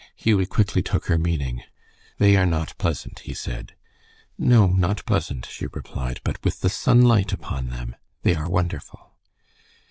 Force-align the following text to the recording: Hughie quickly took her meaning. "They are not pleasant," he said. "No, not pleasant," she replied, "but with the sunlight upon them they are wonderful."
Hughie 0.15 0.47
quickly 0.47 0.81
took 0.81 1.05
her 1.05 1.19
meaning. 1.19 1.61
"They 2.17 2.35
are 2.35 2.47
not 2.47 2.75
pleasant," 2.79 3.19
he 3.19 3.35
said. 3.35 3.75
"No, 4.35 4.65
not 4.65 5.05
pleasant," 5.05 5.45
she 5.45 5.67
replied, 5.71 6.21
"but 6.23 6.43
with 6.43 6.61
the 6.61 6.69
sunlight 6.71 7.31
upon 7.31 7.67
them 7.69 7.95
they 8.23 8.33
are 8.33 8.49
wonderful." 8.49 9.11